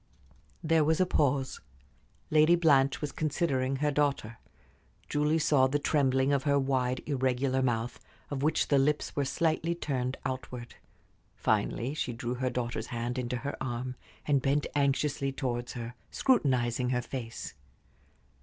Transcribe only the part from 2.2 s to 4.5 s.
Lady Blanche was considering her daughter.